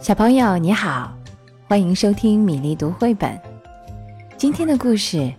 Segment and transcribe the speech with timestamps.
[0.00, 1.14] 小朋友你好，
[1.68, 3.38] 欢迎收听米粒读绘本。
[4.38, 5.30] 今天的故事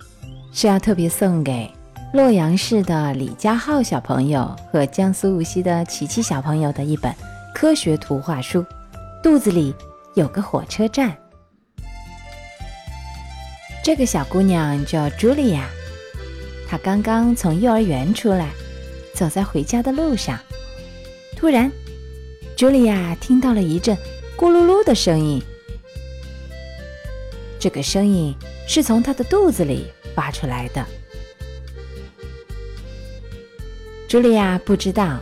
[0.54, 1.68] 是要特别送给
[2.14, 7.12] 洛阳市的李佳浩小朋友和江苏无锡的琪琪小朋友的一本
[7.56, 8.64] 科学图画书。
[9.24, 9.74] 肚子里
[10.14, 11.12] 有个火车站。
[13.84, 15.68] 这个小姑娘叫茱莉亚，
[16.70, 18.52] 她刚刚从幼儿园出来，
[19.16, 20.38] 走在回家的路上，
[21.36, 21.72] 突然，
[22.56, 23.98] 茱莉亚听到了一阵。
[24.42, 25.40] 咕噜噜的声音，
[27.60, 28.36] 这个声音
[28.68, 30.84] 是从他的肚子里发出来的。
[34.10, 35.20] 茱莉亚不知道，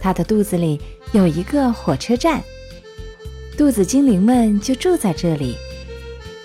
[0.00, 2.40] 她的肚子里有一个火车站，
[3.58, 5.56] 肚子精灵们就住在这里。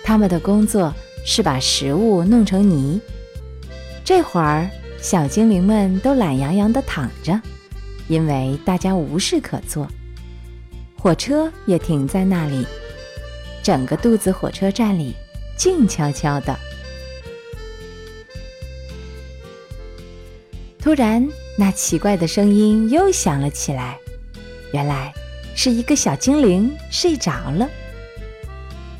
[0.02, 0.92] 他们的工作
[1.24, 3.00] 是把食物弄成泥。
[4.04, 4.68] 这会儿，
[5.00, 7.40] 小精灵们都懒洋洋地躺着，
[8.08, 9.86] 因为大家无事可做。
[11.00, 12.66] 火车也停在那里，
[13.62, 15.14] 整个肚子火车站里
[15.56, 16.58] 静悄悄的。
[20.80, 23.96] 突然，那奇怪的声音又响了起来，
[24.72, 25.12] 原来
[25.54, 27.68] 是一个小精灵睡着了。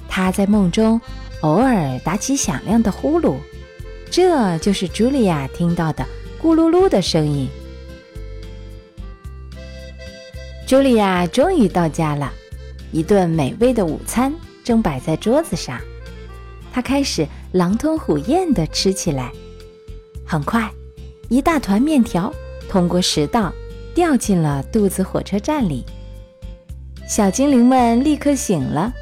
[0.08, 1.00] 他在梦中
[1.40, 3.36] 偶尔打起响亮的呼噜，
[4.08, 6.06] 这就是茱莉亚听到的
[6.40, 7.48] 咕噜噜的声音。
[10.68, 12.30] 茱莉亚终于到家了，
[12.92, 14.30] 一顿美味的午餐
[14.62, 15.80] 正摆在桌子上。
[16.70, 19.32] 她开始狼吞虎咽地吃起来。
[20.26, 20.70] 很快，
[21.30, 22.30] 一大团面条
[22.68, 23.50] 通过食道
[23.94, 25.86] 掉进了肚子火车站里。
[27.08, 28.92] 小精灵们立刻醒了，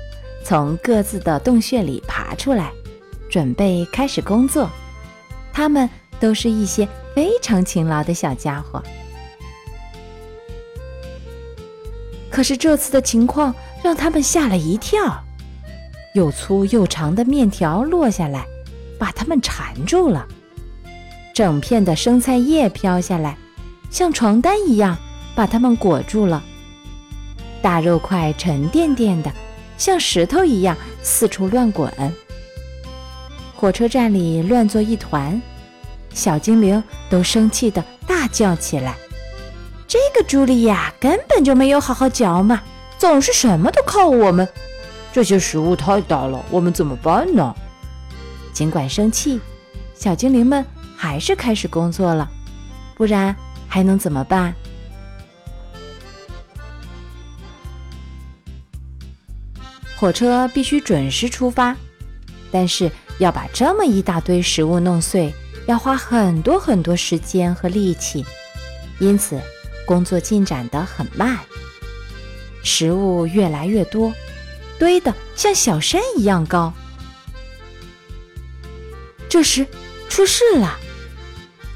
[0.45, 2.71] 从各自的洞穴里爬出来，
[3.29, 4.71] 准备开始工作。
[5.53, 8.81] 他们都是一些非常勤劳的小家伙。
[12.37, 15.25] 可是这次的情况让他们吓了一跳，
[16.13, 18.45] 又粗又长的面条落下来，
[18.99, 20.27] 把他们缠住了；
[21.35, 23.39] 整片的生菜叶飘下来，
[23.91, 24.99] 像床单一样
[25.35, 26.43] 把他们裹住了；
[27.63, 29.33] 大肉块沉甸甸的，
[29.79, 31.91] 像石头一样四处乱滚。
[33.55, 35.41] 火车站里乱作一团，
[36.13, 38.95] 小精灵都生气地大叫起来。
[39.89, 42.63] 这个茱莉亚根本就没有好好嚼嘛，
[42.99, 44.49] 总是什么都靠我们。
[45.13, 47.55] 这些食物太大了，我们怎么办呢？
[48.53, 49.41] 尽管生气，
[49.95, 50.65] 小精灵们
[50.97, 52.29] 还是开始工作了，
[52.97, 53.35] 不然
[53.69, 54.53] 还能怎么办？
[59.97, 61.75] 火车必须准时出发，
[62.51, 65.33] 但是要把这么一大堆食物弄碎，
[65.67, 68.27] 要花很多很多时间和力气，
[68.99, 69.41] 因此。
[69.87, 71.39] 工作进展得很慢，
[72.63, 74.13] 食物越来越多，
[74.79, 76.75] 堆得像小山一样高。
[79.29, 79.67] 这时，
[80.09, 80.77] 出事了，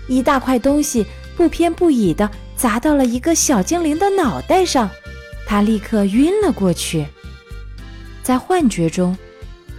[0.09, 1.06] 一大块东西
[1.37, 4.91] 不偏不倚地砸到了一个小精灵的脑袋上，
[5.47, 7.06] 他立刻晕了过去。
[8.22, 9.16] 在幻觉中，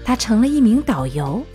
[0.04, 1.46] 他成了一名导游，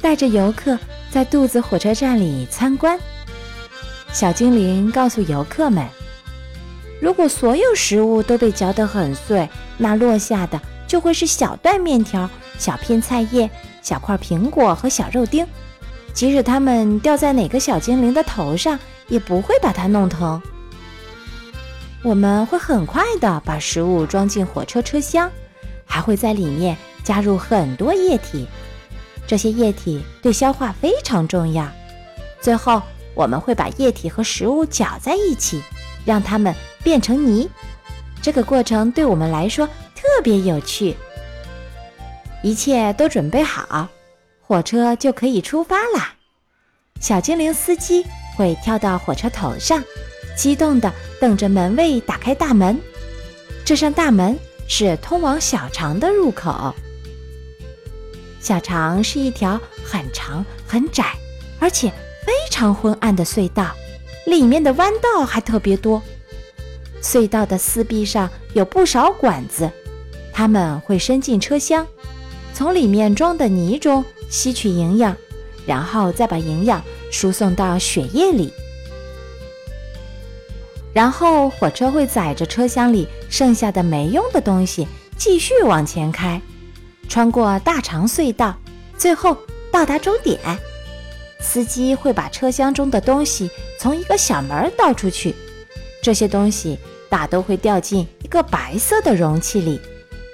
[0.00, 0.78] 带着游客
[1.10, 2.98] 在肚子火车站里参观。
[4.16, 5.86] 小精灵告诉游客们
[7.02, 9.46] ：“如果所有食物都被嚼得很碎，
[9.76, 13.50] 那落下的就会是小段面条、小片菜叶、
[13.82, 15.46] 小块苹果和小肉丁。
[16.14, 18.78] 即使它们掉在哪个小精灵的头上，
[19.08, 20.40] 也不会把它弄疼。
[22.02, 25.30] 我们会很快地把食物装进火车车厢，
[25.84, 28.48] 还会在里面加入很多液体。
[29.26, 31.70] 这些液体对消化非常重要。
[32.40, 32.80] 最后。”
[33.16, 35.62] 我们会把液体和食物搅在一起，
[36.04, 36.54] 让它们
[36.84, 37.48] 变成泥。
[38.20, 40.94] 这个过程对我们来说特别有趣。
[42.42, 43.88] 一切都准备好，
[44.42, 46.14] 火车就可以出发啦。
[47.00, 48.04] 小精灵司机
[48.36, 49.82] 会跳到火车头上，
[50.36, 52.78] 激动地等着门卫打开大门。
[53.64, 54.38] 这扇大门
[54.68, 56.74] 是通往小肠的入口。
[58.40, 61.14] 小肠是一条很长、很窄，
[61.58, 61.90] 而且。
[62.26, 63.70] 非常昏暗的隧道，
[64.26, 66.02] 里面的弯道还特别多。
[67.00, 69.70] 隧道的四壁上有不少管子，
[70.32, 71.86] 它们会伸进车厢，
[72.52, 75.16] 从里面装的泥中吸取营养，
[75.64, 76.82] 然后再把营养
[77.12, 78.52] 输送到血液里。
[80.92, 86.40] 然后火车会载着车厢里剩下的没用的东西继续往前开，
[87.08, 88.56] 穿过大长隧道，
[88.98, 89.36] 最后
[89.70, 90.40] 到达终点。
[91.40, 95.34] 司机会把车厢中的东西从一个小门倒出去，
[96.02, 96.78] 这些东西
[97.08, 99.80] 大都会掉进一个白色的容器里，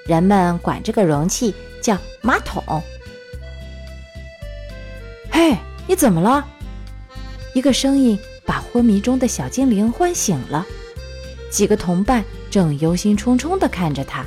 [0.05, 2.63] 人们管这个容器叫马桶。
[5.29, 5.57] 嘿，
[5.87, 6.45] 你怎么了？
[7.53, 10.65] 一个声音把昏迷中的小精灵唤醒了。
[11.51, 14.25] 几个同伴正忧心忡忡地看着他。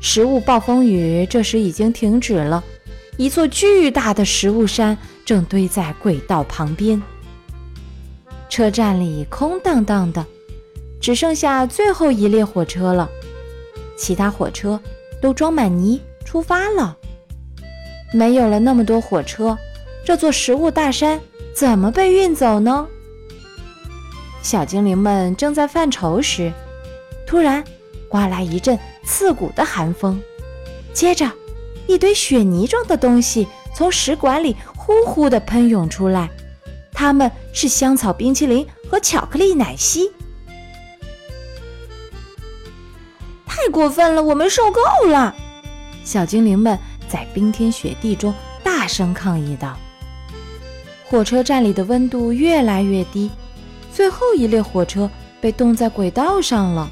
[0.00, 2.62] 食物暴风雨这时已经停止了，
[3.16, 4.96] 一座巨大的食物山
[5.26, 7.02] 正堆在轨道旁边。
[8.48, 10.24] 车站里空荡荡的，
[11.00, 13.10] 只剩下最后一列火车了。
[13.98, 14.80] 其他火车
[15.20, 16.96] 都装满泥出发了。
[18.14, 19.58] 没有了那么多火车，
[20.04, 21.20] 这座食物大山
[21.54, 22.86] 怎么被运走呢？
[24.42, 26.52] 小精灵们正在犯愁时，
[27.26, 27.64] 突然
[28.08, 30.22] 刮来一阵刺骨的寒风，
[30.92, 31.28] 接着
[31.88, 34.54] 一堆雪泥状的东西从食管里
[34.86, 36.30] 呼呼地喷涌出来，
[36.92, 40.08] 它们是香草冰淇淋和巧克力奶昔。
[43.44, 45.34] 太过分了，我们受够了！
[46.04, 46.78] 小精灵们
[47.08, 49.76] 在冰天雪地中大声抗议道。
[51.10, 53.28] 火车站里的温度越来越低。
[53.92, 55.10] 最后一列火车
[55.40, 56.88] 被冻在轨道上了，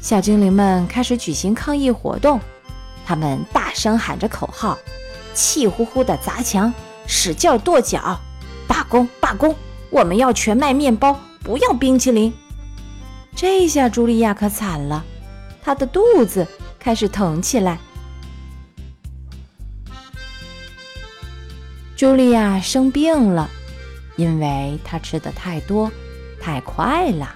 [0.00, 2.40] 小精灵们开始举行抗议活动。
[3.06, 4.76] 他们大声喊着口号，
[5.34, 6.72] 气呼呼地砸墙，
[7.06, 8.20] 使劲跺脚，
[8.66, 9.08] 罢工！
[9.20, 9.54] 罢工！
[9.90, 12.32] 我们要全麦面包，不要冰淇淋。
[13.36, 15.04] 这下茱莉亚可惨了，
[15.62, 16.46] 她的肚子
[16.78, 17.78] 开始疼起来。
[21.96, 23.50] 茱莉亚生病了。
[24.16, 25.90] 因为她吃的太多，
[26.40, 27.34] 太快了。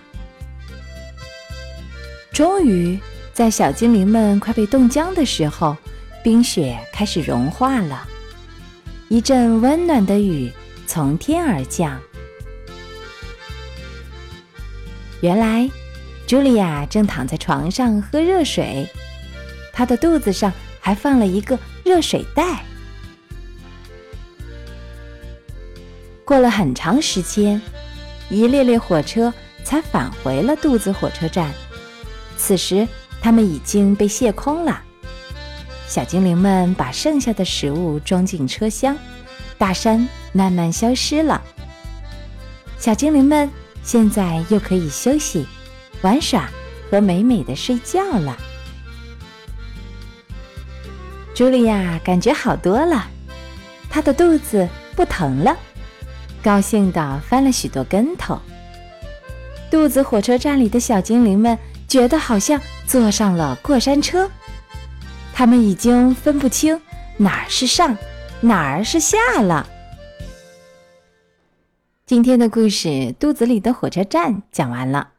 [2.32, 2.96] 终于，
[3.34, 5.76] 在小精灵们快被冻僵的时候，
[6.28, 8.06] 冰雪开始融化了。
[9.08, 10.52] 一阵温暖的雨
[10.86, 11.98] 从天而降。
[15.22, 15.70] 原来，
[16.26, 18.86] 茱莉亚正躺在床上喝热水，
[19.72, 22.62] 她的肚子上还放了一个热水袋。
[26.26, 27.58] 过了很长时间，
[28.28, 29.32] 一列列火车
[29.64, 31.50] 才返回了肚子火车站。
[32.36, 32.86] 此时，
[33.22, 34.82] 它们已经被卸空了。
[35.88, 38.94] 小精灵们把剩下的食物装进车厢，
[39.56, 41.42] 大山慢慢消失了。
[42.78, 43.50] 小精灵们
[43.82, 45.46] 现在又可以休息、
[46.02, 46.50] 玩耍
[46.90, 48.36] 和美美的睡觉了。
[51.34, 53.06] 茱莉亚感觉好多了，
[53.88, 55.56] 她的肚子不疼了。
[56.42, 58.38] 高兴地翻了许多跟头。
[59.70, 61.58] 肚子火车站里的小精灵们
[61.88, 64.30] 觉得好像坐上了过山车，
[65.38, 66.82] 他们已经分不清
[67.16, 67.96] 哪儿是上，
[68.40, 69.68] 哪儿是下了。
[72.04, 75.12] 今天的故事《肚子里的火车站》讲完了，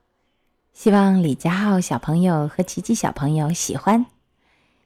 [0.73, 4.07] 希望李佳浩小朋友和琪琪小朋友喜欢。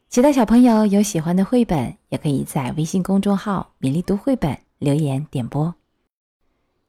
[0.08, 5.74] 其他小朋友有喜欢的绘本，也可以在微信公众号“米粒读绘本”留言点播。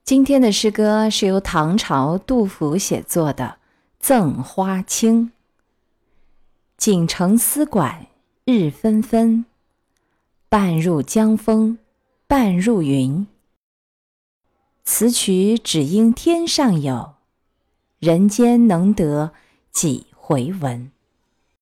[0.04, 3.44] 今天的诗歌是由唐朝杜甫写作的
[3.98, 5.28] 《赠花卿》。
[6.76, 8.06] 锦城丝管
[8.46, 9.46] 日纷纷，
[10.50, 11.78] 半入江风
[12.26, 13.26] 半入云。
[14.84, 17.14] 此曲只应天上有，
[17.98, 19.32] 人间能得
[19.72, 20.93] 几回闻。